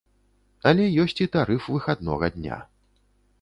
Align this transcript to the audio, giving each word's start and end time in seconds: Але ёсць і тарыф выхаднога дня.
Але 0.71 0.87
ёсць 1.03 1.21
і 1.25 1.27
тарыф 1.35 1.67
выхаднога 1.75 2.31
дня. 2.39 2.59